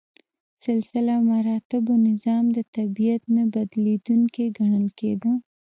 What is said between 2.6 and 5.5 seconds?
طبیعت نه بدلیدونکی ګڼل کېده.